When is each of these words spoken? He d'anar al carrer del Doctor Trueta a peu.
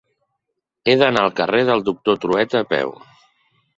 He 0.91 0.95
d'anar 1.01 1.25
al 1.27 1.35
carrer 1.41 1.61
del 1.67 1.85
Doctor 1.91 2.19
Trueta 2.25 2.63
a 2.67 2.71
peu. 2.73 2.95